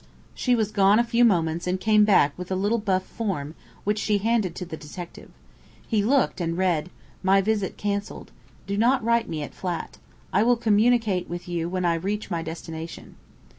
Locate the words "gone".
0.71-0.97